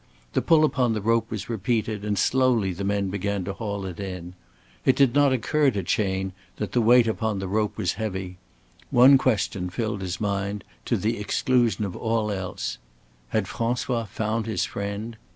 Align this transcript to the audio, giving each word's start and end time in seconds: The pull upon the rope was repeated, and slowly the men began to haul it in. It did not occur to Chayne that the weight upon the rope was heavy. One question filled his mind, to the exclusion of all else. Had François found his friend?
The 0.33 0.41
pull 0.41 0.65
upon 0.65 0.93
the 0.93 0.99
rope 1.01 1.29
was 1.29 1.47
repeated, 1.47 2.03
and 2.03 2.17
slowly 2.17 2.73
the 2.73 2.83
men 2.83 3.09
began 3.09 3.43
to 3.43 3.53
haul 3.53 3.85
it 3.85 3.99
in. 3.99 4.33
It 4.83 4.95
did 4.95 5.13
not 5.13 5.31
occur 5.31 5.69
to 5.69 5.83
Chayne 5.83 6.33
that 6.55 6.71
the 6.71 6.81
weight 6.81 7.07
upon 7.07 7.37
the 7.37 7.47
rope 7.47 7.77
was 7.77 7.93
heavy. 8.01 8.39
One 8.89 9.19
question 9.19 9.69
filled 9.69 10.01
his 10.01 10.19
mind, 10.19 10.63
to 10.85 10.97
the 10.97 11.19
exclusion 11.19 11.85
of 11.85 11.95
all 11.95 12.31
else. 12.31 12.79
Had 13.29 13.45
François 13.45 14.07
found 14.07 14.47
his 14.47 14.65
friend? 14.65 15.17